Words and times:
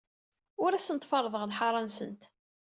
Ur 0.63 0.71
asent-ferrḍeɣ 0.73 1.43
lḥaṛa-nsent. 1.49 2.21